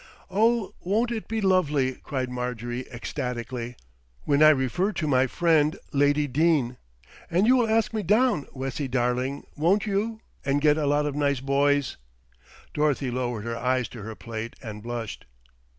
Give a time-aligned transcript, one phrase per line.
[0.31, 3.75] "Oh, won't it be lovely," cried Marjorie ecstatically,
[4.23, 6.77] "when I refer to my friend, Lady Dene.
[7.29, 11.13] And you will ask me down, Wessie darling, won't you, and get a lot of
[11.13, 11.97] nice boys."
[12.73, 15.27] Dorothy lowered her eyes to her plate and blushed.